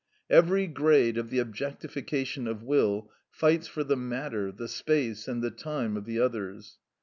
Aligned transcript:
Every 0.31 0.65
grade 0.65 1.19
of 1.19 1.29
the 1.29 1.37
objectification 1.37 2.47
of 2.47 2.63
will 2.63 3.11
fights 3.29 3.67
for 3.67 3.83
the 3.83 3.95
matter, 3.95 4.51
the 4.51 4.67
space, 4.67 5.27
and 5.27 5.43
the 5.43 5.51
time 5.51 5.95
of 5.95 6.05
the 6.05 6.19
others. 6.19 6.79